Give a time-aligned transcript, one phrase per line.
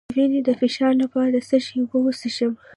[0.09, 2.51] د وینې د فشار لپاره د څه شي اوبه وڅښم؟